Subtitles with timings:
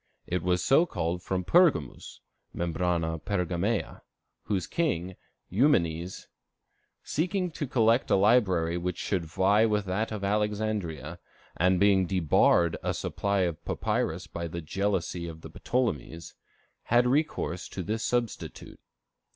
[0.25, 2.21] It was so called from Pergamus
[2.55, 4.01] (membrana pergamea),
[4.45, 5.15] whose king,
[5.47, 6.27] Eumenes,
[7.03, 11.19] seeking to collect a library which should vie with that of Alexandria,
[11.55, 16.33] and being debarred a supply of papyrus by the jealousy of the Ptolemies,
[16.85, 18.79] had recourse to this substitute.